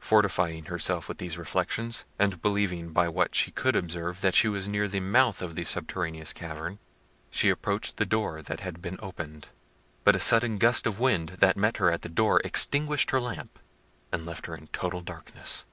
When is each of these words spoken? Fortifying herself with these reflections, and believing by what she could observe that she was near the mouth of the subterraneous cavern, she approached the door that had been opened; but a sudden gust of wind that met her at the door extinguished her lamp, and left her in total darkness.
Fortifying 0.00 0.64
herself 0.68 1.06
with 1.06 1.18
these 1.18 1.36
reflections, 1.36 2.06
and 2.18 2.40
believing 2.40 2.94
by 2.94 3.08
what 3.10 3.34
she 3.34 3.50
could 3.50 3.76
observe 3.76 4.22
that 4.22 4.34
she 4.34 4.48
was 4.48 4.66
near 4.66 4.88
the 4.88 5.00
mouth 5.00 5.42
of 5.42 5.54
the 5.54 5.64
subterraneous 5.64 6.32
cavern, 6.32 6.78
she 7.30 7.50
approached 7.50 7.98
the 7.98 8.06
door 8.06 8.40
that 8.40 8.60
had 8.60 8.80
been 8.80 8.98
opened; 9.02 9.48
but 10.02 10.16
a 10.16 10.18
sudden 10.18 10.56
gust 10.56 10.86
of 10.86 10.98
wind 10.98 11.36
that 11.40 11.58
met 11.58 11.76
her 11.76 11.90
at 11.92 12.00
the 12.00 12.08
door 12.08 12.40
extinguished 12.40 13.10
her 13.10 13.20
lamp, 13.20 13.58
and 14.10 14.24
left 14.24 14.46
her 14.46 14.56
in 14.56 14.68
total 14.68 15.02
darkness. 15.02 15.66